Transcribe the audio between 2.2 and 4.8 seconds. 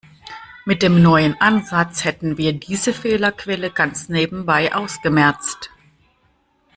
wir diese Fehlerquelle ganz nebenbei